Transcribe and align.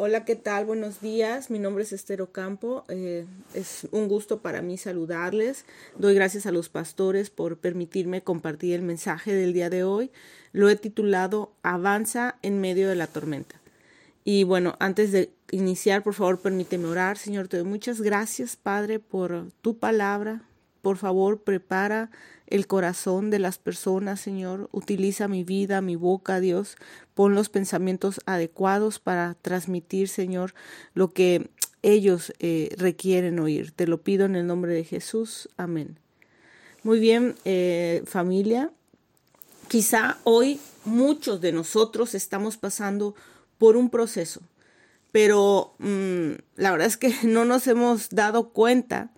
Hola, 0.00 0.24
¿qué 0.24 0.36
tal? 0.36 0.64
Buenos 0.64 1.00
días. 1.00 1.50
Mi 1.50 1.58
nombre 1.58 1.82
es 1.82 1.92
Esther 1.92 2.22
Ocampo. 2.22 2.84
Eh, 2.88 3.26
es 3.52 3.88
un 3.90 4.06
gusto 4.06 4.38
para 4.38 4.62
mí 4.62 4.78
saludarles. 4.78 5.64
Doy 5.98 6.14
gracias 6.14 6.46
a 6.46 6.52
los 6.52 6.68
pastores 6.68 7.30
por 7.30 7.56
permitirme 7.56 8.22
compartir 8.22 8.74
el 8.74 8.82
mensaje 8.82 9.34
del 9.34 9.52
día 9.52 9.70
de 9.70 9.82
hoy. 9.82 10.12
Lo 10.52 10.68
he 10.68 10.76
titulado 10.76 11.50
Avanza 11.64 12.36
en 12.42 12.60
medio 12.60 12.88
de 12.88 12.94
la 12.94 13.08
tormenta. 13.08 13.60
Y 14.22 14.44
bueno, 14.44 14.76
antes 14.78 15.10
de 15.10 15.32
iniciar, 15.50 16.04
por 16.04 16.14
favor, 16.14 16.38
permíteme 16.38 16.86
orar. 16.86 17.18
Señor, 17.18 17.48
te 17.48 17.56
doy 17.56 17.66
muchas 17.66 18.00
gracias, 18.00 18.54
Padre, 18.54 19.00
por 19.00 19.46
tu 19.62 19.78
palabra. 19.78 20.47
Por 20.82 20.96
favor, 20.96 21.42
prepara 21.42 22.10
el 22.46 22.66
corazón 22.66 23.30
de 23.30 23.38
las 23.38 23.58
personas, 23.58 24.20
Señor. 24.20 24.68
Utiliza 24.72 25.28
mi 25.28 25.44
vida, 25.44 25.80
mi 25.80 25.96
boca, 25.96 26.40
Dios. 26.40 26.76
Pon 27.14 27.34
los 27.34 27.48
pensamientos 27.48 28.20
adecuados 28.26 28.98
para 28.98 29.34
transmitir, 29.42 30.08
Señor, 30.08 30.54
lo 30.94 31.12
que 31.12 31.50
ellos 31.82 32.32
eh, 32.38 32.74
requieren 32.76 33.38
oír. 33.38 33.72
Te 33.72 33.86
lo 33.86 34.02
pido 34.02 34.26
en 34.26 34.36
el 34.36 34.46
nombre 34.46 34.72
de 34.72 34.84
Jesús. 34.84 35.48
Amén. 35.56 35.98
Muy 36.82 37.00
bien, 37.00 37.34
eh, 37.44 38.02
familia. 38.06 38.70
Quizá 39.68 40.18
hoy 40.24 40.60
muchos 40.84 41.40
de 41.40 41.52
nosotros 41.52 42.14
estamos 42.14 42.56
pasando 42.56 43.14
por 43.58 43.76
un 43.76 43.90
proceso, 43.90 44.40
pero 45.12 45.74
mm, 45.78 46.30
la 46.56 46.70
verdad 46.70 46.86
es 46.86 46.96
que 46.96 47.12
no 47.24 47.44
nos 47.44 47.66
hemos 47.66 48.08
dado 48.10 48.50
cuenta 48.50 49.10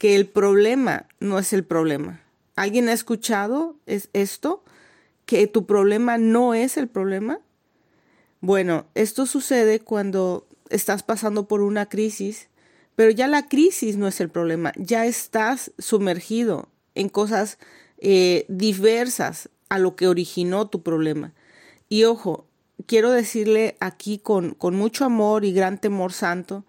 que 0.00 0.16
el 0.16 0.26
problema 0.26 1.04
no 1.20 1.38
es 1.38 1.52
el 1.52 1.62
problema. 1.62 2.22
¿Alguien 2.56 2.88
ha 2.88 2.94
escuchado 2.94 3.76
esto? 3.84 4.64
¿Que 5.26 5.46
tu 5.46 5.66
problema 5.66 6.16
no 6.16 6.54
es 6.54 6.78
el 6.78 6.88
problema? 6.88 7.40
Bueno, 8.40 8.86
esto 8.94 9.26
sucede 9.26 9.78
cuando 9.80 10.46
estás 10.70 11.02
pasando 11.02 11.46
por 11.46 11.60
una 11.60 11.84
crisis, 11.90 12.48
pero 12.96 13.10
ya 13.10 13.28
la 13.28 13.46
crisis 13.46 13.98
no 13.98 14.08
es 14.08 14.22
el 14.22 14.30
problema, 14.30 14.72
ya 14.76 15.04
estás 15.04 15.70
sumergido 15.78 16.70
en 16.94 17.10
cosas 17.10 17.58
eh, 17.98 18.46
diversas 18.48 19.50
a 19.68 19.78
lo 19.78 19.96
que 19.96 20.08
originó 20.08 20.66
tu 20.68 20.82
problema. 20.82 21.34
Y 21.90 22.04
ojo, 22.04 22.46
quiero 22.86 23.10
decirle 23.10 23.76
aquí 23.80 24.16
con, 24.16 24.54
con 24.54 24.76
mucho 24.76 25.04
amor 25.04 25.44
y 25.44 25.52
gran 25.52 25.78
temor 25.78 26.14
santo, 26.14 26.64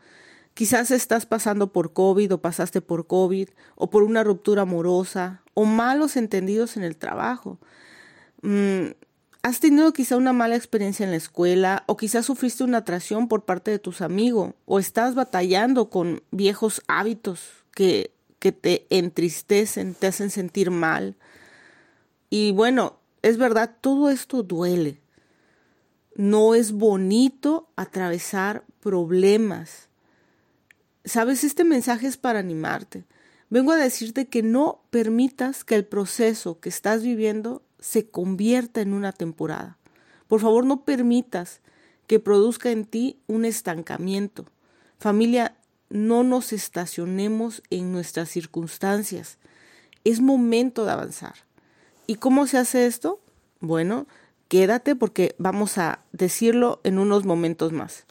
Quizás 0.62 0.92
estás 0.92 1.26
pasando 1.26 1.74
por 1.74 1.92
COVID 1.92 2.36
o 2.36 2.38
pasaste 2.38 2.82
por 2.82 3.08
COVID 3.08 3.50
o 3.74 3.90
por 3.90 4.04
una 4.04 4.24
ruptura 4.24 4.62
amorosa 4.62 5.42
o 5.56 5.66
malos 5.66 6.16
entendidos 6.16 6.78
en 6.78 6.84
el 6.84 6.98
trabajo. 6.98 7.58
Mm, 8.44 8.92
has 9.42 9.60
tenido 9.60 9.92
quizá 9.92 10.18
una 10.18 10.34
mala 10.34 10.56
experiencia 10.56 11.04
en 11.04 11.10
la 11.10 11.18
escuela 11.18 11.84
o 11.88 11.98
quizás 11.98 12.28
sufriste 12.28 12.64
una 12.64 12.78
atracción 12.78 13.28
por 13.28 13.44
parte 13.44 13.72
de 13.72 13.80
tus 13.80 14.02
amigos 14.02 14.54
o 14.66 14.78
estás 14.78 15.16
batallando 15.16 15.90
con 15.90 16.22
viejos 16.30 16.84
hábitos 16.88 17.42
que, 17.74 18.12
que 18.38 18.52
te 18.52 18.86
entristecen, 18.92 19.96
te 19.96 20.06
hacen 20.06 20.30
sentir 20.30 20.70
mal. 20.70 21.16
Y 22.30 22.52
bueno, 22.52 23.00
es 23.24 23.38
verdad, 23.38 23.78
todo 23.82 24.12
esto 24.12 24.44
duele. 24.44 25.02
No 26.14 26.54
es 26.54 26.72
bonito 26.72 27.68
atravesar 27.76 28.64
problemas 28.80 29.90
Sabes, 31.04 31.44
este 31.44 31.64
mensaje 31.64 32.08
es 32.08 32.18
para 32.18 32.40
animarte. 32.40 33.06
Vengo 33.50 33.72
a 33.72 33.78
decirte 33.78 34.28
que 34.28 34.44
no 34.44 34.82
permitas 34.92 35.64
que 35.64 35.76
el 35.76 35.86
proceso 35.86 36.60
que 36.60 36.70
estás 36.70 37.04
viviendo 37.04 37.64
se 37.80 38.10
convierta 38.10 38.82
en 38.82 38.94
una 38.94 39.12
temporada. 39.12 39.78
Por 40.28 40.40
favor, 40.40 40.66
no 40.66 40.86
permitas 40.86 41.60
que 42.08 42.20
produzca 42.20 42.72
en 42.72 42.86
ti 42.86 43.20
un 43.28 43.46
estancamiento. 43.46 44.46
Familia, 45.00 45.56
no 45.90 46.24
nos 46.24 46.54
estacionemos 46.54 47.64
en 47.70 47.92
nuestras 47.92 48.30
circunstancias. 48.30 49.40
Es 50.04 50.22
momento 50.22 50.86
de 50.86 50.92
avanzar. 50.92 51.36
¿Y 52.08 52.16
cómo 52.16 52.48
se 52.48 52.58
hace 52.58 52.86
esto? 52.86 53.20
Bueno, 53.60 54.08
quédate 54.48 54.96
porque 54.96 55.36
vamos 55.38 55.78
a 55.78 56.00
decirlo 56.12 56.80
en 56.84 57.00
unos 57.00 57.26
momentos 57.26 57.74
más. 57.74 58.06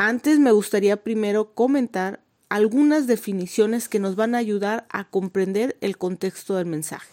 Antes 0.00 0.38
me 0.38 0.52
gustaría 0.52 1.02
primero 1.02 1.54
comentar 1.54 2.20
algunas 2.48 3.08
definiciones 3.08 3.88
que 3.88 3.98
nos 3.98 4.14
van 4.14 4.36
a 4.36 4.38
ayudar 4.38 4.86
a 4.90 5.10
comprender 5.10 5.76
el 5.80 5.98
contexto 5.98 6.54
del 6.54 6.66
mensaje. 6.66 7.08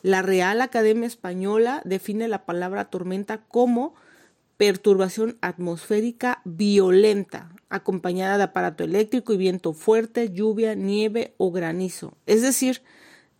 La 0.00 0.22
Real 0.22 0.62
Academia 0.62 1.06
Española 1.06 1.82
define 1.84 2.26
la 2.26 2.46
palabra 2.46 2.86
tormenta 2.86 3.42
como 3.48 3.94
perturbación 4.56 5.36
atmosférica 5.42 6.40
violenta, 6.46 7.52
acompañada 7.68 8.38
de 8.38 8.44
aparato 8.44 8.82
eléctrico 8.82 9.34
y 9.34 9.36
viento 9.36 9.74
fuerte, 9.74 10.32
lluvia, 10.32 10.74
nieve 10.74 11.34
o 11.36 11.52
granizo. 11.52 12.16
Es 12.24 12.40
decir, 12.40 12.80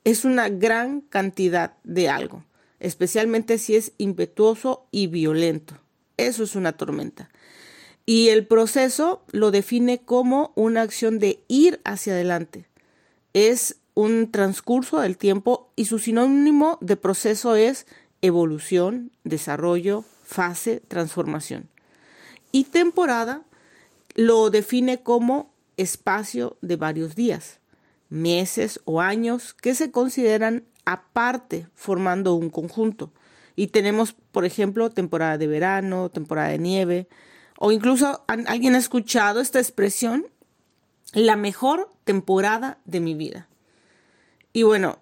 es 0.04 0.26
una 0.26 0.50
gran 0.50 1.00
cantidad 1.00 1.78
de 1.82 2.10
algo, 2.10 2.44
especialmente 2.78 3.56
si 3.56 3.74
es 3.74 3.92
impetuoso 3.96 4.86
y 4.90 5.06
violento. 5.06 5.78
Eso 6.18 6.44
es 6.44 6.54
una 6.54 6.72
tormenta. 6.72 7.30
Y 8.06 8.28
el 8.28 8.46
proceso 8.46 9.24
lo 9.32 9.50
define 9.50 9.98
como 9.98 10.52
una 10.54 10.82
acción 10.82 11.18
de 11.18 11.40
ir 11.48 11.80
hacia 11.84 12.12
adelante. 12.12 12.66
Es 13.32 13.76
un 13.94 14.30
transcurso 14.30 15.00
del 15.00 15.18
tiempo 15.18 15.72
y 15.74 15.86
su 15.86 15.98
sinónimo 15.98 16.78
de 16.80 16.96
proceso 16.96 17.56
es 17.56 17.86
evolución, 18.22 19.10
desarrollo, 19.24 20.04
fase, 20.22 20.80
transformación. 20.86 21.68
Y 22.52 22.64
temporada 22.64 23.42
lo 24.14 24.50
define 24.50 25.02
como 25.02 25.50
espacio 25.76 26.56
de 26.62 26.76
varios 26.76 27.16
días, 27.16 27.58
meses 28.08 28.80
o 28.84 29.00
años 29.00 29.52
que 29.52 29.74
se 29.74 29.90
consideran 29.90 30.64
aparte 30.84 31.66
formando 31.74 32.34
un 32.34 32.50
conjunto. 32.50 33.12
Y 33.56 33.68
tenemos, 33.68 34.12
por 34.12 34.44
ejemplo, 34.44 34.90
temporada 34.90 35.38
de 35.38 35.46
verano, 35.46 36.10
temporada 36.10 36.48
de 36.48 36.58
nieve, 36.58 37.08
o 37.58 37.72
incluso 37.72 38.24
alguien 38.26 38.74
ha 38.74 38.78
escuchado 38.78 39.40
esta 39.40 39.58
expresión, 39.58 40.26
la 41.12 41.36
mejor 41.36 41.90
temporada 42.04 42.78
de 42.84 43.00
mi 43.00 43.14
vida. 43.14 43.48
Y 44.52 44.62
bueno, 44.62 44.98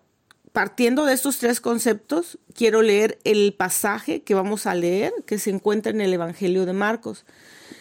partiendo 0.53 1.05
de 1.05 1.15
estos 1.15 1.39
tres 1.39 1.61
conceptos, 1.61 2.39
quiero 2.55 2.83
leer 2.83 3.19
el 3.25 3.55
pasaje 3.55 4.23
que 4.23 4.35
vamos 4.35 4.67
a 4.67 4.75
leer, 4.75 5.13
que 5.27 5.39
se 5.39 5.51
encuentra 5.51 5.91
en 5.91 6.01
el 6.01 6.13
Evangelio 6.15 6.67
de 6.67 6.73
Marcos. 6.73 7.25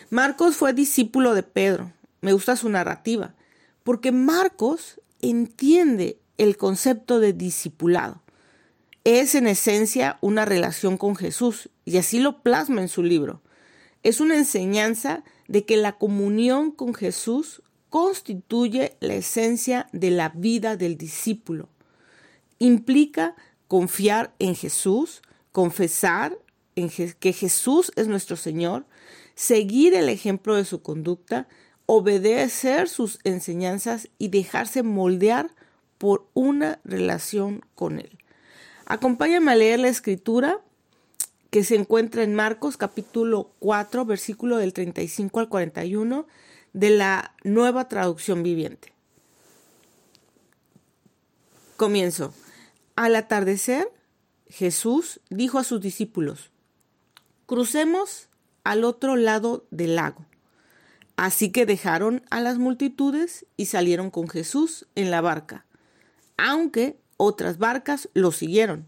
Marcos 0.10 0.56
fue 0.56 0.74
discípulo 0.74 1.36
de 1.36 1.44
Pedro. 1.44 1.92
Me 2.22 2.34
gusta 2.34 2.56
su 2.56 2.70
narrativa, 2.70 3.36
porque 3.84 4.12
Marcos 4.12 5.00
entiende 5.22 6.18
el 6.38 6.58
concepto 6.58 7.20
de 7.20 7.34
discipulado. 7.34 8.22
Es 9.04 9.36
en 9.36 9.48
esencia 9.48 10.18
una 10.22 10.46
relación 10.46 10.98
con 10.98 11.16
Jesús, 11.16 11.70
y 11.86 11.98
así 11.98 12.20
lo 12.20 12.42
plasma 12.42 12.82
en 12.82 12.88
su 12.88 13.04
libro 13.04 13.43
es 14.04 14.20
una 14.20 14.38
enseñanza 14.38 15.24
de 15.48 15.66
que 15.66 15.78
la 15.78 15.98
comunión 15.98 16.72
con 16.72 16.94
Jesús 16.94 17.62
constituye 17.90 18.98
la 19.00 19.16
esencia 19.16 19.88
de 19.92 20.12
la 20.12 20.30
vida 20.30 20.76
del 20.76 20.98
discípulo. 20.98 21.70
Implica 22.60 23.36
confiar 23.68 24.34
en 24.40 24.56
Jesús, 24.56 25.22
confesar 25.52 26.38
que 26.76 27.34
Jesús 27.34 27.92
es 27.96 28.08
nuestro 28.08 28.36
Señor, 28.36 28.86
seguir 29.36 29.94
el 29.94 30.10
ejemplo 30.10 30.56
de 30.56 30.66
su 30.66 30.82
conducta, 30.82 31.48
obedecer 31.86 32.90
sus 32.90 33.20
enseñanzas 33.24 34.10
y 34.18 34.30
dejarse 34.30 34.84
moldear 34.84 35.52
por 35.98 36.28
una 36.34 36.80
relación 36.84 37.64
con 37.76 38.00
Él. 38.00 38.18
Acompáñame 38.86 39.52
a 39.52 39.56
leer 39.56 39.80
la 39.80 39.90
escritura 39.90 40.60
que 41.54 41.64
se 41.64 41.76
encuentra 41.76 42.24
en 42.24 42.34
Marcos 42.34 42.78
capítulo 42.78 43.52
4, 43.60 44.06
versículo 44.06 44.58
del 44.58 44.74
35 44.74 45.40
al 45.40 45.50
41 45.50 46.26
de 46.74 46.90
la 46.90 47.36
nueva 47.44 47.88
traducción 47.88 48.42
viviente. 48.42 48.92
Comienzo. 51.78 52.34
Al 52.96 53.16
atardecer, 53.16 53.88
Jesús 54.48 55.20
dijo 55.30 55.60
a 55.60 55.64
sus 55.64 55.80
discípulos, 55.80 56.50
crucemos 57.46 58.30
al 58.64 58.84
otro 58.84 59.16
lado 59.16 59.68
del 59.70 59.98
lago. 59.98 60.26
Así 61.18 61.52
que 61.52 61.68
dejaron 61.68 62.24
a 62.32 62.42
las 62.42 62.58
multitudes 62.58 63.46
y 63.58 63.68
salieron 63.68 64.10
con 64.10 64.28
Jesús 64.28 64.88
en 64.96 65.12
la 65.12 65.22
barca, 65.22 65.68
aunque 66.36 66.98
otras 67.18 67.60
barcas 67.60 68.10
lo 68.16 68.32
siguieron. 68.32 68.88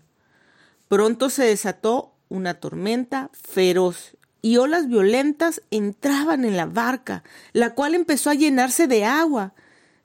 Pronto 0.88 1.29
se 1.29 1.44
desató 1.44 2.14
una 2.30 2.56
tormenta 2.56 3.30
feroz 3.33 4.16
y 4.42 4.57
olas 4.57 4.88
violentas 4.88 5.62
entraban 5.72 6.45
en 6.45 6.56
la 6.56 6.68
barca, 6.68 7.24
la 7.54 7.74
cual 7.74 7.95
empezó 7.95 8.30
a 8.30 8.36
llenarse 8.36 8.88
de 8.88 9.04
agua. 9.04 9.54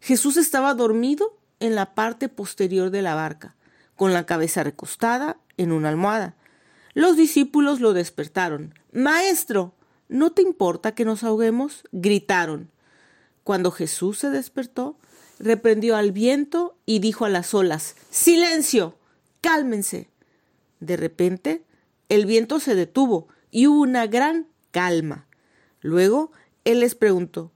Jesús 0.01 0.37
estaba 0.39 0.73
dormido 0.75 1.39
en 1.61 1.75
la 1.75 1.95
parte 1.95 2.29
posterior 2.31 2.91
de 2.91 3.03
la 3.03 3.15
barca, 3.15 3.55
con 3.97 4.15
la 4.15 4.25
cabeza 4.25 4.65
recostada 4.65 5.37
en 5.59 5.73
una 5.73 5.91
almohada. 5.91 6.37
Los 6.95 7.17
discípulos 7.17 7.81
lo 7.81 7.93
despertaron. 7.93 8.75
Maestro, 8.93 9.75
¿no 10.09 10.33
te 10.33 10.43
importa 10.43 10.95
que 10.95 11.05
nos 11.05 11.23
ahoguemos? 11.23 11.85
gritaron. 11.93 12.71
Cuando 13.45 13.71
Jesús 13.71 14.19
se 14.19 14.31
despertó, 14.31 14.97
reprendió 15.39 15.97
al 15.97 16.13
viento 16.13 16.77
y 16.87 17.01
dijo 17.01 17.25
a 17.27 17.29
las 17.29 17.53
olas, 17.53 17.95
Silencio, 18.11 18.97
cálmense. 19.41 20.09
De 20.81 20.97
repente, 20.97 21.63
el 22.11 22.27
viento 22.27 22.61
se 22.61 22.75
detuvo 22.75 23.29
y 23.51 23.69
hubo 23.69 23.81
una 23.81 24.07
gran 24.07 24.47
calma. 24.73 25.27
Luego, 25.81 26.33
él 26.65 26.81
les 26.81 26.95
preguntó, 26.95 27.53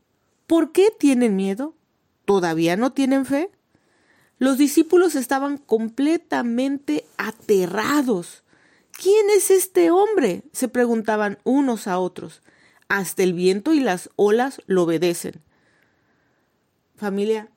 ¿por 0.46 0.72
qué 0.72 0.88
tienen 0.98 1.36
miedo? 1.36 1.74
¿Todavía 2.24 2.76
no 2.76 2.92
tienen 2.92 3.26
fe? 3.26 3.50
Los 4.38 4.56
discípulos 4.56 5.16
estaban 5.16 5.58
completamente 5.58 7.04
aterrados. 7.18 8.44
¿Quién 8.92 9.28
es 9.36 9.50
este 9.50 9.90
hombre? 9.90 10.44
se 10.52 10.68
preguntaban 10.68 11.38
unos 11.44 11.86
a 11.86 11.98
otros. 11.98 12.40
Hasta 12.88 13.24
el 13.24 13.32
viento 13.32 13.74
y 13.74 13.80
las 13.80 14.08
olas 14.14 14.62
lo 14.66 14.84
obedecen. 14.84 15.42
Familia, 16.96 17.48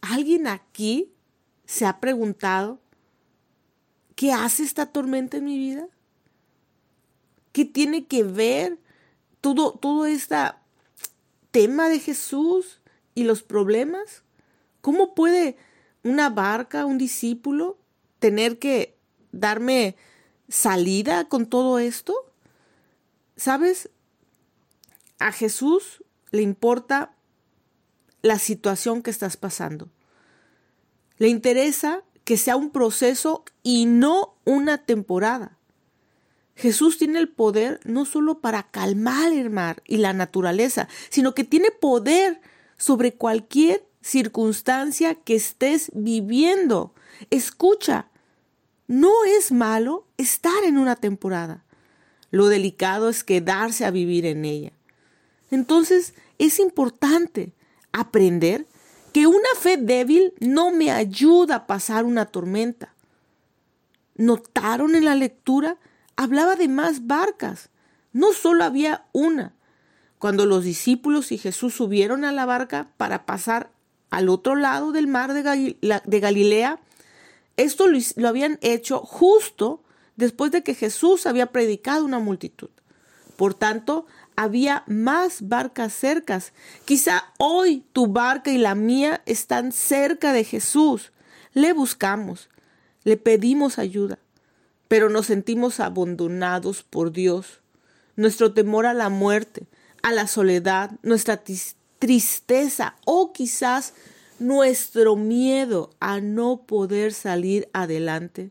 ¿alguien 0.00 0.48
aquí 0.48 1.12
se 1.66 1.86
ha 1.86 2.00
preguntado 2.00 2.80
qué 4.16 4.32
hace 4.32 4.64
esta 4.64 4.86
tormenta 4.86 5.36
en 5.36 5.44
mi 5.44 5.56
vida? 5.56 5.88
¿Qué 7.56 7.64
tiene 7.64 8.04
que 8.04 8.22
ver 8.22 8.78
todo, 9.40 9.72
todo 9.72 10.04
este 10.04 10.36
tema 11.52 11.88
de 11.88 12.00
Jesús 12.00 12.82
y 13.14 13.24
los 13.24 13.42
problemas? 13.42 14.24
¿Cómo 14.82 15.14
puede 15.14 15.56
una 16.02 16.28
barca, 16.28 16.84
un 16.84 16.98
discípulo, 16.98 17.78
tener 18.18 18.58
que 18.58 18.98
darme 19.32 19.96
salida 20.50 21.30
con 21.30 21.46
todo 21.46 21.78
esto? 21.78 22.30
¿Sabes? 23.38 23.88
A 25.18 25.32
Jesús 25.32 26.04
le 26.32 26.42
importa 26.42 27.14
la 28.20 28.38
situación 28.38 29.00
que 29.00 29.10
estás 29.10 29.38
pasando. 29.38 29.88
Le 31.16 31.28
interesa 31.28 32.04
que 32.24 32.36
sea 32.36 32.56
un 32.56 32.68
proceso 32.68 33.46
y 33.62 33.86
no 33.86 34.36
una 34.44 34.84
temporada. 34.84 35.55
Jesús 36.56 36.96
tiene 36.96 37.18
el 37.18 37.28
poder 37.28 37.80
no 37.84 38.06
solo 38.06 38.40
para 38.40 38.64
calmar 38.70 39.32
el 39.32 39.50
mar 39.50 39.82
y 39.86 39.98
la 39.98 40.14
naturaleza, 40.14 40.88
sino 41.10 41.34
que 41.34 41.44
tiene 41.44 41.70
poder 41.70 42.40
sobre 42.78 43.14
cualquier 43.14 43.86
circunstancia 44.00 45.14
que 45.14 45.34
estés 45.34 45.90
viviendo. 45.94 46.94
Escucha, 47.30 48.08
no 48.86 49.12
es 49.24 49.52
malo 49.52 50.06
estar 50.16 50.64
en 50.64 50.78
una 50.78 50.96
temporada. 50.96 51.62
Lo 52.30 52.48
delicado 52.48 53.10
es 53.10 53.22
quedarse 53.22 53.84
a 53.84 53.90
vivir 53.90 54.24
en 54.24 54.44
ella. 54.44 54.72
Entonces, 55.50 56.14
es 56.38 56.58
importante 56.58 57.52
aprender 57.92 58.66
que 59.12 59.26
una 59.26 59.48
fe 59.58 59.76
débil 59.76 60.32
no 60.40 60.72
me 60.72 60.90
ayuda 60.90 61.56
a 61.56 61.66
pasar 61.66 62.04
una 62.04 62.26
tormenta. 62.26 62.94
¿Notaron 64.16 64.94
en 64.94 65.04
la 65.04 65.14
lectura? 65.14 65.78
Hablaba 66.16 66.56
de 66.56 66.68
más 66.68 67.06
barcas. 67.06 67.70
No 68.12 68.32
solo 68.32 68.64
había 68.64 69.04
una. 69.12 69.54
Cuando 70.18 70.46
los 70.46 70.64
discípulos 70.64 71.30
y 71.32 71.38
Jesús 71.38 71.74
subieron 71.74 72.24
a 72.24 72.32
la 72.32 72.46
barca 72.46 72.88
para 72.96 73.26
pasar 73.26 73.70
al 74.10 74.28
otro 74.28 74.54
lado 74.54 74.92
del 74.92 75.06
mar 75.06 75.34
de, 75.34 76.20
Galilea, 76.20 76.80
esto 77.56 77.86
lo 78.16 78.28
habían 78.28 78.58
hecho 78.62 79.00
justo 79.00 79.82
después 80.16 80.50
de 80.52 80.62
que 80.62 80.74
Jesús 80.74 81.26
había 81.26 81.52
predicado 81.52 82.04
una 82.04 82.18
multitud. 82.18 82.70
Por 83.36 83.52
tanto, 83.52 84.06
había 84.34 84.84
más 84.86 85.48
barcas 85.48 85.92
cercas. 85.92 86.52
Quizá 86.84 87.24
hoy 87.38 87.84
tu 87.92 88.06
barca 88.06 88.50
y 88.50 88.58
la 88.58 88.74
mía 88.74 89.22
están 89.26 89.72
cerca 89.72 90.32
de 90.32 90.44
Jesús. 90.44 91.12
Le 91.52 91.72
buscamos, 91.72 92.48
le 93.04 93.16
pedimos 93.16 93.78
ayuda, 93.78 94.18
pero 94.88 95.10
nos 95.10 95.26
sentimos 95.26 95.80
abandonados 95.80 96.82
por 96.82 97.12
Dios. 97.12 97.60
Nuestro 98.16 98.52
temor 98.52 98.86
a 98.86 98.94
la 98.94 99.08
muerte, 99.08 99.66
a 100.02 100.12
la 100.12 100.26
soledad, 100.26 100.92
nuestra 101.02 101.42
tristeza 101.98 102.96
o 103.04 103.32
quizás 103.32 103.92
nuestro 104.38 105.16
miedo 105.16 105.90
a 106.00 106.20
no 106.20 106.62
poder 106.66 107.12
salir 107.12 107.68
adelante 107.72 108.50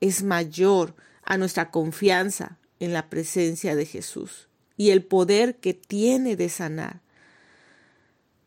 es 0.00 0.22
mayor 0.22 0.94
a 1.22 1.36
nuestra 1.36 1.70
confianza 1.70 2.58
en 2.80 2.92
la 2.92 3.08
presencia 3.08 3.74
de 3.74 3.86
Jesús 3.86 4.48
y 4.76 4.90
el 4.90 5.04
poder 5.04 5.56
que 5.56 5.74
tiene 5.74 6.36
de 6.36 6.48
sanar. 6.48 7.00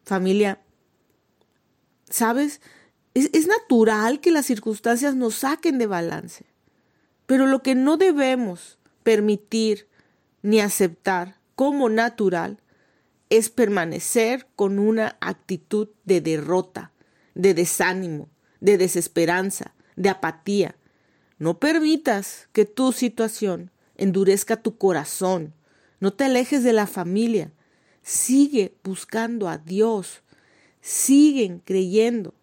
Familia, 0.04 0.62
¿sabes? 2.10 2.62
Es, 3.14 3.30
es, 3.34 3.48
natural 3.48 4.22
que 4.22 4.32
las 4.32 4.46
circunstancias 4.46 5.16
nos 5.16 5.36
saquen 5.36 5.78
de 5.78 5.88
balance, 5.88 6.46
pero 7.30 7.46
lo 7.46 7.62
que 7.62 7.76
no 7.76 7.96
debemos 7.96 8.80
permitir 9.04 9.88
ni 10.42 10.60
aceptar 10.60 11.40
como 11.54 11.88
natural 11.88 12.60
es 13.30 13.52
permanecer 13.52 14.48
con 14.56 14.80
una 14.80 15.16
actitud 15.22 15.90
de 16.06 16.22
derrota, 16.22 16.92
de 17.36 17.54
desánimo, 17.54 18.30
de 18.60 18.80
desesperanza, 18.80 19.76
de 19.96 20.10
apatía. 20.10 20.76
No 21.38 21.60
permitas 21.60 22.50
que 22.52 22.66
tu 22.66 22.94
situación 22.94 23.70
endurezca 23.96 24.58
tu 24.58 24.80
corazón 24.80 25.54
no 26.00 26.14
te 26.14 26.24
alejes 26.26 26.64
de 26.64 26.74
la 26.74 26.88
familia. 26.88 27.52
Sigue 28.02 28.78
buscando 28.84 29.50
a 29.50 29.58
Dios. 29.58 30.24
Siguen 30.82 31.60
creyendo. 31.60 32.34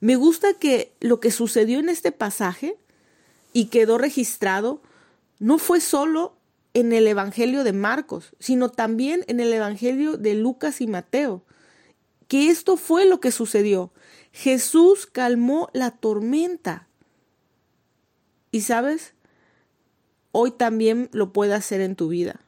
Me 0.00 0.16
gusta 0.16 0.54
que 0.54 0.94
lo 1.00 1.18
que 1.20 1.30
sucedió 1.30 1.80
en 1.80 1.88
este 1.88 2.12
pasaje 2.12 2.76
y 3.54 3.66
quedó 3.66 3.96
registrado 3.96 4.82
no 5.38 5.56
fue 5.56 5.80
solo 5.80 6.36
en 6.74 6.92
el 6.92 7.06
Evangelio 7.06 7.64
de 7.64 7.72
Marcos, 7.72 8.34
sino 8.40 8.68
también 8.68 9.24
en 9.28 9.40
el 9.40 9.52
Evangelio 9.52 10.18
de 10.18 10.34
Lucas 10.34 10.80
y 10.80 10.88
Mateo. 10.88 11.44
Que 12.28 12.48
esto 12.48 12.76
fue 12.76 13.06
lo 13.06 13.20
que 13.20 13.30
sucedió. 13.30 13.92
Jesús 14.32 15.06
calmó 15.06 15.68
la 15.72 15.92
tormenta. 15.92 16.88
Y 18.50 18.62
sabes, 18.62 19.14
hoy 20.32 20.50
también 20.50 21.08
lo 21.12 21.32
puede 21.32 21.54
hacer 21.54 21.80
en 21.80 21.94
tu 21.94 22.08
vida. 22.08 22.40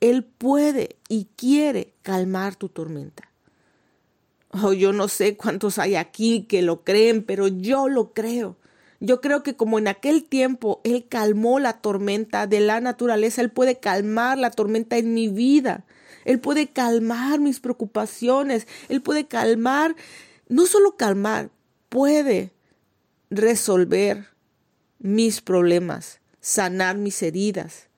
Él 0.00 0.24
puede 0.24 0.96
y 1.08 1.28
quiere 1.36 1.94
calmar 2.02 2.54
tu 2.56 2.68
tormenta. 2.68 3.30
Oh, 4.50 4.72
yo 4.72 4.92
no 4.92 5.08
sé 5.08 5.36
cuántos 5.36 5.78
hay 5.78 5.94
aquí 5.94 6.42
que 6.42 6.60
lo 6.60 6.84
creen, 6.84 7.22
pero 7.22 7.48
yo 7.48 7.88
lo 7.88 8.12
creo. 8.12 8.56
Yo 9.00 9.22
creo 9.22 9.42
que 9.42 9.56
como 9.56 9.78
en 9.78 9.88
aquel 9.88 10.24
tiempo 10.24 10.82
Él 10.84 11.06
calmó 11.08 11.58
la 11.58 11.80
tormenta 11.80 12.46
de 12.46 12.60
la 12.60 12.80
naturaleza, 12.80 13.40
Él 13.40 13.50
puede 13.50 13.80
calmar 13.80 14.36
la 14.38 14.50
tormenta 14.50 14.98
en 14.98 15.14
mi 15.14 15.28
vida. 15.28 15.84
Él 16.26 16.38
puede 16.38 16.68
calmar 16.68 17.40
mis 17.40 17.60
preocupaciones. 17.60 18.66
Él 18.90 19.00
puede 19.00 19.26
calmar, 19.26 19.96
no 20.48 20.66
solo 20.66 20.96
calmar, 20.96 21.50
puede 21.88 22.52
resolver 23.30 24.28
mis 24.98 25.40
problemas, 25.40 26.20
sanar 26.40 26.98
mis 26.98 27.22
heridas. 27.22 27.88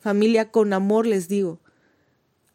Familia, 0.00 0.50
con 0.50 0.72
amor 0.72 1.06
les 1.06 1.28
digo, 1.28 1.60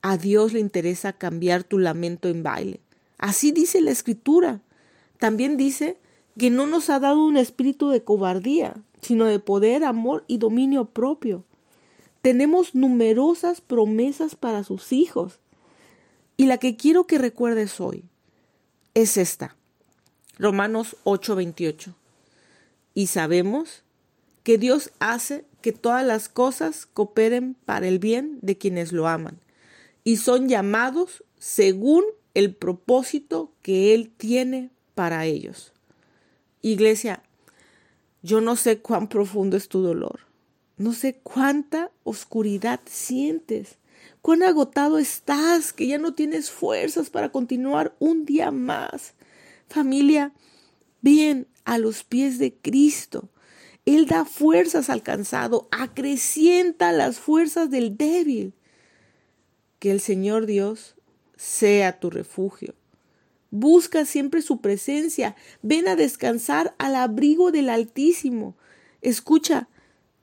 a 0.02 0.18
Dios 0.18 0.52
le 0.52 0.60
interesa 0.60 1.14
cambiar 1.14 1.64
tu 1.64 1.80
lamento 1.80 2.28
en 2.28 2.44
baile. 2.44 2.82
Así 3.18 3.52
dice 3.52 3.80
la 3.80 3.92
escritura. 3.92 4.62
También 5.18 5.56
dice 5.56 5.98
que 6.38 6.50
no 6.50 6.68
nos 6.68 6.90
ha 6.90 7.00
dado 7.00 7.24
un 7.26 7.38
espíritu 7.38 7.90
de 7.90 8.04
cobardía, 8.04 8.76
sino 9.02 9.26
de 9.26 9.40
poder, 9.40 9.84
amor 9.84 10.24
y 10.28 10.38
dominio 10.38 10.86
propio. 10.86 11.44
Tenemos 12.22 12.76
numerosas 12.76 13.62
promesas 13.62 14.36
para 14.36 14.64
sus 14.64 14.92
hijos. 14.92 15.40
Y 16.36 16.46
la 16.46 16.58
que 16.58 16.76
quiero 16.76 17.08
que 17.08 17.18
recuerdes 17.18 17.80
hoy 17.80 18.04
es 18.94 19.18
esta. 19.18 19.56
Romanos 20.38 20.96
8:28. 21.04 21.96
Y 22.94 23.08
sabemos 23.08 23.84
que 24.44 24.58
Dios 24.58 24.92
hace 25.00 25.46
que 25.62 25.72
todas 25.72 26.06
las 26.06 26.30
cosas 26.30 26.86
cooperen 26.86 27.56
para 27.66 27.88
el 27.88 28.00
bien 28.00 28.40
de 28.42 28.58
quienes 28.58 28.92
lo 28.92 29.08
aman 29.08 29.40
y 30.04 30.18
son 30.18 30.48
llamados 30.48 31.24
según 31.38 32.06
el 32.34 32.56
propósito 32.56 33.52
que 33.62 33.94
Él 33.94 34.10
tiene 34.16 34.70
para 34.96 35.26
ellos. 35.26 35.74
Iglesia, 36.62 37.24
yo 38.22 38.42
no 38.42 38.56
sé 38.56 38.80
cuán 38.80 39.08
profundo 39.08 39.58
es 39.58 39.68
tu 39.68 39.82
dolor, 39.82 40.22
no 40.78 40.94
sé 40.94 41.20
cuánta 41.24 41.92
oscuridad 42.04 42.80
sientes, 42.86 43.78
cuán 44.22 44.44
agotado 44.44 44.98
estás, 44.98 45.74
que 45.74 45.88
ya 45.88 45.98
no 45.98 46.14
tienes 46.14 46.52
fuerzas 46.52 47.10
para 47.10 47.32
continuar 47.32 47.96
un 48.00 48.26
día 48.26 48.52
más. 48.52 49.14
Familia, 49.70 50.34
bien 51.02 51.48
a 51.66 51.78
los 51.78 52.04
pies 52.04 52.40
de 52.40 52.54
Cristo 52.54 53.30
él 53.88 54.06
da 54.06 54.26
fuerzas 54.26 54.90
al 54.90 55.02
cansado, 55.02 55.70
acrecienta 55.72 56.92
las 56.92 57.20
fuerzas 57.20 57.72
del 57.72 57.96
débil. 57.96 58.54
que 59.80 59.92
el 59.92 60.02
Señor 60.02 60.46
Dios 60.48 60.96
sea 61.38 62.00
tu 62.00 62.10
refugio. 62.10 62.74
Busca 63.60 64.06
siempre 64.06 64.44
su 64.44 64.62
presencia. 64.62 65.36
Ven 65.64 65.88
a 65.88 65.96
descansar 65.96 66.76
al 66.78 66.96
abrigo 66.96 67.52
del 67.52 67.70
Altísimo. 67.70 68.56
Escucha, 69.02 69.68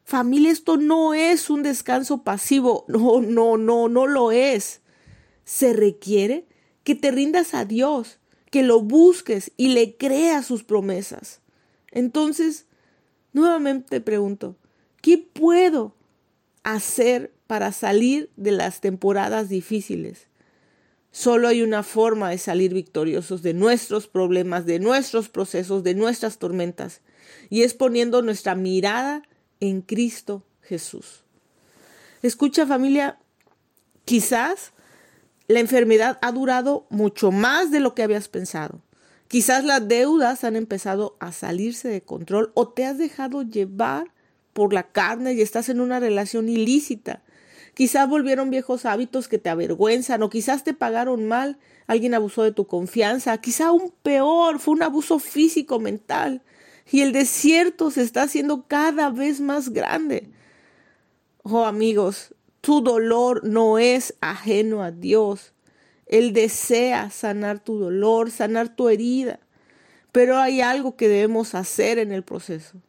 familia, 0.05 0.53
esto 0.53 0.77
no 0.77 1.15
es 1.15 1.51
un 1.51 1.65
descanso 1.65 2.23
pasivo. 2.23 2.85
No, 2.95 3.21
no, 3.21 3.57
no, 3.57 3.89
no 3.89 4.07
lo 4.07 4.31
es. 4.31 4.83
Se 5.45 5.73
requiere 5.73 6.47
que 6.85 6.95
te 6.95 7.11
rindas 7.11 7.55
a 7.55 7.65
Dios, 7.65 8.21
que 8.53 8.63
lo 8.63 8.81
busques 8.81 9.51
y 9.57 9.69
le 9.69 9.97
creas 9.97 10.47
sus 10.47 10.63
promesas. 10.63 11.41
Entonces, 11.91 12.67
nuevamente 13.33 13.89
te 13.89 14.01
pregunto, 14.01 14.57
¿qué 15.03 15.19
puedo 15.19 15.97
hacer 16.63 17.35
para 17.49 17.73
salir 17.73 18.31
de 18.37 18.53
las 18.53 18.81
temporadas 18.81 19.49
difíciles? 19.49 20.29
Solo 21.15 21.47
hay 21.47 21.63
una 21.63 21.85
forma 21.85 22.31
de 22.31 22.39
salir 22.39 22.75
victoriosos 22.75 23.41
de 23.41 23.55
nuestros 23.55 24.09
problemas, 24.09 24.67
de 24.67 24.81
nuestros 24.81 25.29
procesos, 25.29 25.85
de 25.85 25.95
nuestras 25.95 26.39
tormentas, 26.39 27.03
y 27.51 27.63
es 27.63 27.73
poniendo 27.73 28.21
nuestra 28.21 28.57
mirada 28.57 29.23
en 29.61 29.81
Cristo 29.81 30.43
Jesús. 30.61 31.23
Escucha 32.23 32.67
familia, 32.67 33.21
quizás 34.05 34.73
la 35.47 35.61
enfermedad 35.61 36.19
ha 36.21 36.33
durado 36.33 36.89
mucho 36.91 37.31
más 37.31 37.71
de 37.71 37.79
lo 37.79 37.95
que 37.95 38.03
habías 38.03 38.27
pensado. 38.27 38.83
Quizás 39.29 39.63
las 39.63 39.87
deudas 39.87 40.43
han 40.43 40.57
empezado 40.57 41.17
a 41.21 41.31
salirse 41.31 41.87
de 41.87 42.03
control 42.03 42.51
o 42.55 42.71
te 42.71 42.87
has 42.87 42.99
dejado 42.99 43.43
llevar 43.43 44.13
por 44.53 44.73
la 44.73 44.91
carne 44.91 45.35
y 45.35 45.43
estás 45.43 45.69
en 45.69 45.81
una 45.81 46.01
relación 46.01 46.49
ilícita 46.49 47.23
Quizás 47.75 48.09
volvieron 48.09 48.51
viejos 48.51 48.87
hábitos 48.87 49.29
que 49.29 49.39
te 49.39 49.51
avergüenzan 49.51 50.23
o 50.23 50.31
quizás 50.31 50.63
te 50.63 50.75
pagaron 50.75 51.27
mal, 51.27 51.59
alguien 51.87 52.15
abusó 52.15 52.45
de 52.45 52.53
tu 52.53 52.67
confianza, 52.67 53.37
quizá 53.39 53.67
aún 53.67 53.93
peor, 54.03 54.61
fue 54.61 54.75
un 54.75 54.83
abuso 54.83 55.19
físico 55.19 55.81
mental 55.81 56.43
y 56.91 57.01
el 57.01 57.13
desierto 57.13 57.91
se 57.91 58.03
está 58.03 58.23
haciendo 58.23 58.67
cada 58.69 59.11
vez 59.11 59.41
más 59.41 59.71
grande. 59.71 60.31
Oh 61.43 61.65
amigos, 61.65 62.35
tu 62.61 62.81
dolor 62.81 63.45
no 63.45 63.79
es 63.79 64.15
ajeno 64.21 64.83
a 64.83 64.91
Dios. 64.91 65.53
Él 66.07 66.33
desea 66.33 67.11
sanar 67.11 67.59
tu 67.59 67.79
dolor, 67.79 68.31
sanar 68.31 68.75
tu 68.75 68.89
herida. 68.89 69.41
Pero 70.13 70.39
hay 70.39 70.61
algo 70.61 70.97
que 70.97 71.09
debemos 71.09 71.55
hacer 71.55 71.99
en 71.99 72.13
el 72.13 72.23
proceso 72.23 72.81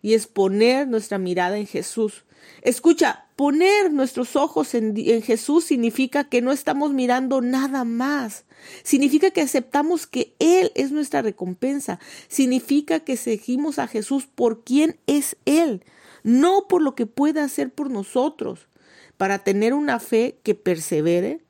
y 0.00 0.14
es 0.14 0.26
poner 0.26 0.88
nuestra 0.88 1.18
mirada 1.18 1.58
en 1.58 1.66
Jesús. 1.66 2.24
Escucha, 2.62 3.26
poner 3.34 3.92
nuestros 3.92 4.36
ojos 4.36 4.74
en, 4.74 4.94
Jesús 5.22 5.64
significa 5.64 6.24
que 6.24 6.40
no 6.42 6.52
estamos 6.52 6.92
mirando 6.92 7.40
nada 7.40 7.84
más. 7.84 8.44
Significa 8.84 9.32
que 9.32 9.40
aceptamos 9.40 10.06
que 10.06 10.34
Él 10.38 10.70
es 10.76 10.92
nuestra 10.92 11.22
recompensa. 11.22 11.98
Significa 12.28 13.00
que 13.00 13.16
seguimos 13.16 13.80
a 13.80 13.88
Jesús 13.88 14.26
por 14.32 14.62
quien 14.62 14.96
es 15.08 15.36
Él, 15.44 15.84
no 16.22 16.68
por 16.68 16.82
lo 16.82 16.94
que 16.94 17.06
pueda 17.06 17.42
hacer 17.42 17.70
por 17.70 17.90
nosotros. 17.90 18.68
Para 19.16 19.40
tener 19.40 19.74
una 19.74 19.98
fe 19.98 20.38
que 20.44 20.54
persevere, 20.54 21.40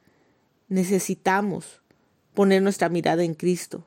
necesitamos 0.69 1.83
poner 2.33 2.63
nuestra 2.63 2.89
mirada 2.89 3.23
en 3.23 3.35
Cristo. 3.35 3.85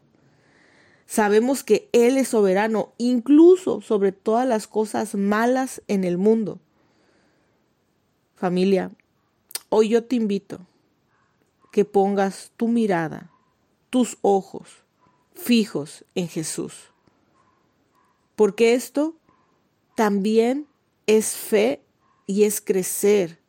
Sabemos 1.08 1.64
que 1.64 1.90
Él 1.92 2.18
es 2.18 2.30
soberano 2.30 2.94
incluso 2.98 3.82
sobre 3.82 4.12
todas 4.12 4.48
las 4.48 4.68
cosas 4.68 5.16
malas 5.16 5.82
en 5.88 6.04
el 6.04 6.18
mundo. 6.18 6.60
Familia, 8.36 8.92
hoy 9.70 9.90
yo 9.90 10.04
te 10.04 10.18
invito 10.18 10.60
que 11.72 11.86
pongas 11.86 12.52
tu 12.58 12.68
mirada, 12.68 13.32
tus 13.90 14.18
ojos 14.22 14.84
fijos 15.34 16.04
en 16.16 16.28
Jesús. 16.28 16.92
Porque 18.36 18.74
esto 18.74 19.16
también 19.96 20.68
es 21.08 21.32
fe 21.32 21.82
y 22.28 22.44
es 22.44 22.60
crecer 22.60 23.40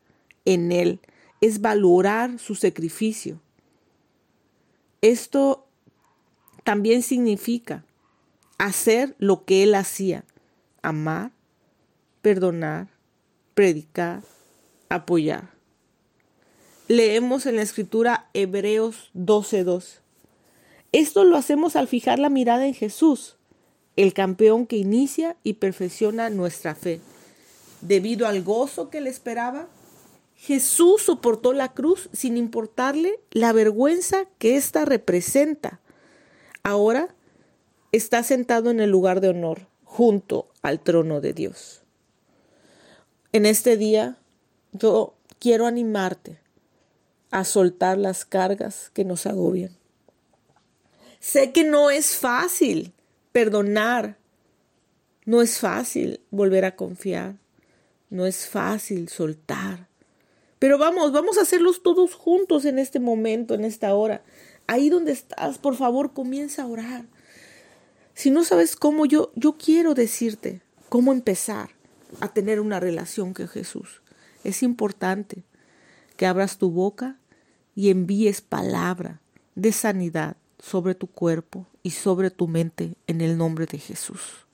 en 0.44 0.70
Él, 0.70 1.00
es 1.40 1.60
valorar 1.60 2.38
su 2.38 2.54
sacrificio. 2.54 3.40
Esto 5.00 5.66
también 6.62 7.02
significa 7.02 7.84
hacer 8.58 9.16
lo 9.18 9.44
que 9.44 9.64
Él 9.64 9.74
hacía, 9.74 10.24
amar, 10.80 11.32
perdonar, 12.22 12.88
predicar, 13.54 14.22
apoyar. 14.88 15.50
Leemos 16.88 17.46
en 17.46 17.56
la 17.56 17.62
escritura 17.62 18.30
Hebreos 18.32 19.10
12:2. 19.14 20.02
Esto 20.92 21.24
lo 21.24 21.36
hacemos 21.36 21.76
al 21.76 21.88
fijar 21.88 22.18
la 22.18 22.28
mirada 22.28 22.66
en 22.66 22.74
Jesús, 22.74 23.36
el 23.96 24.14
campeón 24.14 24.66
que 24.66 24.76
inicia 24.76 25.36
y 25.42 25.54
perfecciona 25.54 26.30
nuestra 26.30 26.74
fe. 26.74 27.00
Debido 27.80 28.26
al 28.26 28.42
gozo 28.42 28.88
que 28.88 29.00
le 29.00 29.10
esperaba, 29.10 29.68
Jesús 30.36 31.02
soportó 31.02 31.52
la 31.52 31.72
cruz 31.72 32.08
sin 32.12 32.36
importarle 32.36 33.18
la 33.30 33.52
vergüenza 33.52 34.26
que 34.38 34.56
ésta 34.56 34.84
representa. 34.84 35.80
Ahora 36.62 37.14
está 37.92 38.22
sentado 38.22 38.70
en 38.70 38.80
el 38.80 38.90
lugar 38.90 39.20
de 39.20 39.28
honor, 39.28 39.66
junto 39.84 40.48
al 40.62 40.80
trono 40.80 41.20
de 41.20 41.32
Dios. 41.32 41.82
En 43.32 43.46
este 43.46 43.76
día 43.76 44.18
yo 44.72 45.14
quiero 45.38 45.66
animarte 45.66 46.38
a 47.30 47.44
soltar 47.44 47.98
las 47.98 48.24
cargas 48.24 48.90
que 48.94 49.04
nos 49.04 49.26
agobian. 49.26 49.70
Sé 51.20 51.52
que 51.52 51.64
no 51.64 51.90
es 51.90 52.16
fácil 52.16 52.92
perdonar, 53.32 54.16
no 55.24 55.42
es 55.42 55.58
fácil 55.58 56.20
volver 56.30 56.64
a 56.64 56.76
confiar, 56.76 57.36
no 58.10 58.26
es 58.26 58.46
fácil 58.46 59.08
soltar. 59.08 59.88
Pero 60.58 60.78
vamos, 60.78 61.12
vamos 61.12 61.36
a 61.36 61.42
hacerlos 61.42 61.82
todos 61.82 62.14
juntos 62.14 62.64
en 62.64 62.78
este 62.78 63.00
momento, 63.00 63.54
en 63.54 63.64
esta 63.64 63.94
hora. 63.94 64.22
Ahí 64.66 64.88
donde 64.88 65.12
estás, 65.12 65.58
por 65.58 65.76
favor, 65.76 66.12
comienza 66.12 66.62
a 66.62 66.66
orar. 66.66 67.04
Si 68.14 68.30
no 68.30 68.44
sabes 68.44 68.76
cómo, 68.76 69.04
yo, 69.04 69.32
yo 69.34 69.56
quiero 69.58 69.94
decirte 69.94 70.62
cómo 70.88 71.12
empezar 71.12 71.70
a 72.20 72.32
tener 72.32 72.60
una 72.60 72.80
relación 72.80 73.34
con 73.34 73.48
Jesús. 73.48 74.00
Es 74.46 74.62
importante 74.62 75.42
que 76.16 76.24
abras 76.24 76.56
tu 76.56 76.70
boca 76.70 77.16
y 77.74 77.90
envíes 77.90 78.42
palabra 78.42 79.20
de 79.56 79.72
sanidad 79.72 80.36
sobre 80.60 80.94
tu 80.94 81.08
cuerpo 81.08 81.66
y 81.82 81.90
sobre 81.90 82.30
tu 82.30 82.46
mente 82.46 82.94
en 83.08 83.22
el 83.22 83.38
nombre 83.38 83.66
de 83.66 83.80
Jesús. 83.80 84.46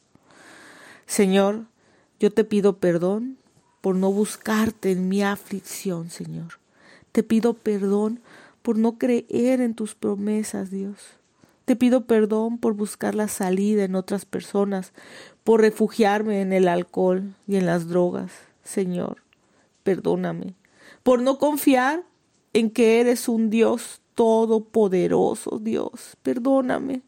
Señor, 1.05 1.67
yo 2.19 2.33
te 2.33 2.45
pido 2.45 2.79
perdón 2.79 3.37
por 3.83 3.95
no 3.95 4.11
buscarte 4.11 4.93
en 4.93 5.11
mi 5.11 5.23
aflicción, 5.23 6.09
Señor. 6.09 6.59
Te 7.13 7.23
pido 7.23 7.53
perdón 7.53 8.23
por 8.63 8.79
no 8.79 8.97
creer 8.97 9.61
en 9.61 9.75
tus 9.75 9.95
promesas, 9.95 10.71
Dios. 10.71 10.97
Te 11.67 11.77
pido 11.77 12.07
perdón 12.07 12.57
por 12.57 12.73
buscar 12.73 13.15
la 13.15 13.29
salida 13.29 13.85
en 13.85 13.95
otras 13.95 14.25
personas, 14.25 14.95
por 15.45 15.61
refugiarme 15.61 16.41
en 16.41 16.55
el 16.55 16.67
alcohol 16.67 17.35
y 17.47 17.57
en 17.57 17.67
las 17.67 17.89
drogas, 17.89 18.33
Señor 18.65 19.19
perdóname, 19.83 20.55
por 21.03 21.21
no 21.21 21.39
confiar 21.39 22.05
en 22.53 22.71
que 22.71 23.01
eres 23.01 23.29
un 23.29 23.51
Dios 23.51 24.01
todopoderoso, 24.15 25.59
Dios, 25.59 26.17
perdóname. 26.23 27.03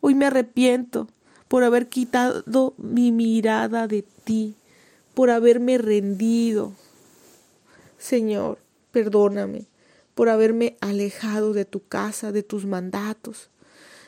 Hoy 0.00 0.14
me 0.14 0.26
arrepiento 0.26 1.08
por 1.48 1.64
haber 1.64 1.88
quitado 1.88 2.74
mi 2.76 3.12
mirada 3.12 3.88
de 3.88 4.04
ti, 4.24 4.54
por 5.14 5.30
haberme 5.30 5.78
rendido. 5.78 6.72
Señor, 7.98 8.58
perdóname 8.92 9.66
por 10.18 10.28
haberme 10.30 10.76
alejado 10.80 11.52
de 11.52 11.64
tu 11.64 11.86
casa, 11.86 12.32
de 12.32 12.42
tus 12.42 12.66
mandatos. 12.66 13.50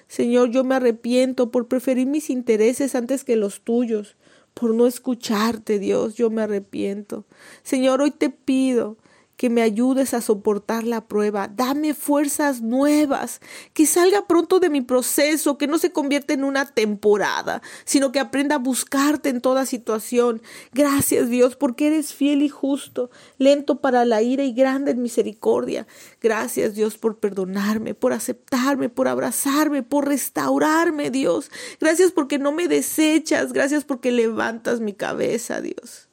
Señor, 0.09 0.51
yo 0.51 0.65
me 0.65 0.75
arrepiento 0.75 1.53
por 1.53 1.69
preferir 1.69 2.09
mis 2.09 2.31
intereses 2.31 2.97
antes 2.97 3.23
que 3.23 3.37
los 3.37 3.61
tuyos 3.61 4.17
por 4.61 4.75
no 4.75 4.87
escucharte, 4.87 5.79
Dios, 5.79 6.17
yo 6.17 6.29
me 6.29 6.43
arrepiento. 6.43 7.25
Señor, 7.63 8.03
hoy 8.03 8.11
te 8.11 8.29
pido 8.29 8.99
que 9.41 9.49
me 9.49 9.63
ayudes 9.63 10.13
a 10.13 10.21
soportar 10.21 10.85
la 10.85 11.09
prueba. 11.09 11.49
Dame 11.49 11.95
fuerzas 11.95 12.61
nuevas, 12.61 13.41
que 13.73 13.87
salga 13.87 14.27
pronto 14.27 14.61
de 14.61 14.69
mi 14.69 14.83
proceso, 14.83 15.57
que 15.57 15.67
no 15.67 15.79
se 15.79 15.93
convierta 15.93 16.35
en 16.35 16.45
una 16.45 16.67
temporada, 16.67 17.63
sino 17.87 18.13
que 18.13 18.21
aprenda 18.21 18.57
a 18.57 18.59
buscarte 18.59 19.31
en 19.31 19.41
toda 19.41 19.65
situación. 19.65 20.43
Gracias 20.75 21.31
Dios, 21.31 21.57
porque 21.57 21.87
eres 21.87 22.13
fiel 22.13 22.43
y 22.43 22.51
justo, 22.51 23.11
lento 23.39 23.81
para 23.81 24.05
la 24.05 24.21
ira 24.21 24.45
y 24.45 24.53
grande 24.53 24.91
en 24.91 25.01
misericordia. 25.01 25.87
Gracias 26.21 26.75
Dios 26.75 26.99
por 26.99 27.19
perdonarme, 27.19 27.95
por 27.95 28.13
aceptarme, 28.13 28.91
por 28.91 29.09
abrazarme, 29.09 29.83
por 29.83 30.07
restaurarme, 30.07 31.11
Dios. 31.11 31.51
Gracias 31.81 32.13
porque 32.13 32.39
no 32.39 32.53
me 32.53 32.69
desechas, 32.69 33.55
gracias 33.55 33.85
porque 33.85 34.13
levantas 34.13 34.81
mi 34.81 34.93
cabeza, 34.93 35.63
Dios. 35.63 36.11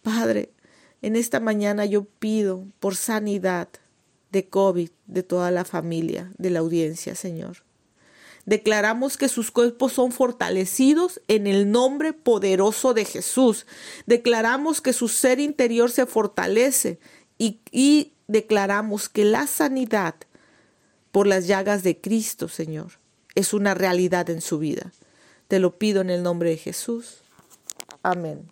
Padre, 0.00 0.50
En 1.02 1.16
esta 1.16 1.40
mañana 1.40 1.84
yo 1.84 2.04
pido 2.04 2.66
por 2.80 2.96
sanidad 2.96 3.68
de 4.32 4.48
COVID 4.48 4.90
de 5.06 5.22
toda 5.22 5.50
la 5.50 5.64
familia, 5.64 6.32
de 6.38 6.50
la 6.50 6.58
audiencia, 6.58 7.14
Señor. 7.14 7.64
Declaramos 8.46 9.18
que 9.18 9.28
sus 9.28 9.50
cuerpos 9.50 9.92
son 9.92 10.10
fortalecidos 10.10 11.20
en 11.28 11.46
el 11.46 11.70
nombre 11.70 12.14
poderoso 12.14 12.94
de 12.94 13.04
Jesús. 13.04 13.66
Declaramos 14.06 14.80
que 14.80 14.94
su 14.94 15.08
ser 15.08 15.38
interior 15.38 15.90
se 15.90 16.06
fortalece 16.06 16.98
y, 17.36 17.60
y 17.70 18.14
declaramos 18.26 19.08
que 19.08 19.24
la 19.24 19.46
sanidad 19.46 20.14
por 21.12 21.26
las 21.26 21.46
llagas 21.46 21.82
de 21.82 22.00
Cristo, 22.00 22.48
Señor, 22.48 22.92
es 23.34 23.52
una 23.52 23.74
realidad 23.74 24.30
en 24.30 24.40
su 24.40 24.58
vida. 24.58 24.92
Te 25.46 25.58
lo 25.58 25.78
pido 25.78 26.00
en 26.00 26.10
el 26.10 26.22
nombre 26.22 26.50
de 26.50 26.56
Jesús. 26.56 27.18
Amén. 28.02 28.48